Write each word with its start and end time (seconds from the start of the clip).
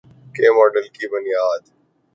کے 0.35 0.51
ماڈل 0.51 0.87
کی 0.87 1.07
بنیاد 1.07 1.61